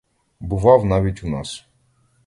Бував 0.39 0.85
навіть 0.85 1.23
у 1.23 1.27
нас. 1.29 1.65